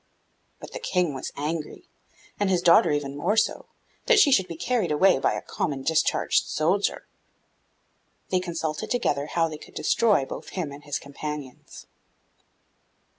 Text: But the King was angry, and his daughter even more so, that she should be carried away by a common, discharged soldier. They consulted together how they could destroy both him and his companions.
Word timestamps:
But 0.59 0.71
the 0.73 0.79
King 0.79 1.13
was 1.13 1.31
angry, 1.35 1.87
and 2.39 2.49
his 2.49 2.63
daughter 2.63 2.89
even 2.89 3.15
more 3.15 3.37
so, 3.37 3.67
that 4.07 4.17
she 4.17 4.31
should 4.31 4.47
be 4.47 4.55
carried 4.55 4.91
away 4.91 5.19
by 5.19 5.33
a 5.35 5.43
common, 5.43 5.83
discharged 5.83 6.47
soldier. 6.47 7.05
They 8.29 8.39
consulted 8.39 8.89
together 8.89 9.27
how 9.27 9.47
they 9.47 9.59
could 9.59 9.75
destroy 9.75 10.25
both 10.25 10.49
him 10.57 10.71
and 10.71 10.83
his 10.85 10.97
companions. 10.97 11.85